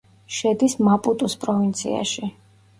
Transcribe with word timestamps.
შედის 0.37 0.75
მაპუტუს 0.87 1.37
პროვინციაში. 1.45 2.35